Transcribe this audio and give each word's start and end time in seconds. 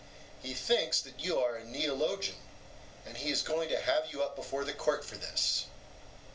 He 0.41 0.55
thinks 0.55 0.99
that 1.01 1.19
you 1.19 1.39
are 1.39 1.53
a 1.57 1.63
neologian, 1.63 2.37
and 3.05 3.15
he 3.17 3.29
is 3.29 3.43
going 3.43 3.69
to 3.69 3.79
have 3.79 4.11
you 4.11 4.23
up 4.23 4.35
before 4.35 4.65
the 4.65 4.73
court 4.73 5.05
for 5.05 5.13
this. 5.15 5.65